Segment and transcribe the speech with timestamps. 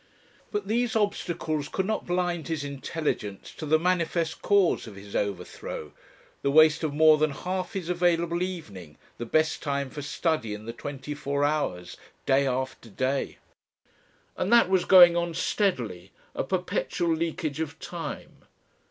[0.51, 5.91] But these obstacles could not blind his intelligence to the manifest cause of his overthrow,
[6.41, 10.65] the waste of more than half his available evening, the best time for study in
[10.65, 13.37] the twenty four hours, day after day.
[14.35, 18.45] And that was going on steadily, a perpetual leakage of time.